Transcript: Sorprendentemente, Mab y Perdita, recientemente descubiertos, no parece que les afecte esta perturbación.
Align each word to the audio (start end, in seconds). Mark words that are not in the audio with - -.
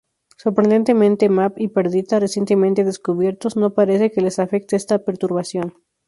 Sorprendentemente, 0.35 1.29
Mab 1.29 1.53
y 1.57 1.67
Perdita, 1.67 2.19
recientemente 2.19 2.83
descubiertos, 2.83 3.55
no 3.55 3.75
parece 3.75 4.11
que 4.11 4.21
les 4.21 4.39
afecte 4.39 4.75
esta 4.75 5.05
perturbación. 5.05 5.75